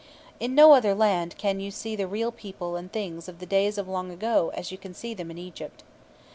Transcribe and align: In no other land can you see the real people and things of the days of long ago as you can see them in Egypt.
In 0.39 0.55
no 0.55 0.71
other 0.73 0.95
land 0.95 1.35
can 1.37 1.59
you 1.59 1.69
see 1.69 1.95
the 1.95 2.07
real 2.07 2.31
people 2.31 2.75
and 2.75 2.91
things 2.91 3.29
of 3.29 3.37
the 3.37 3.45
days 3.45 3.77
of 3.77 3.87
long 3.87 4.09
ago 4.09 4.49
as 4.55 4.71
you 4.71 4.77
can 4.79 4.95
see 4.95 5.13
them 5.13 5.29
in 5.29 5.37
Egypt. 5.37 5.83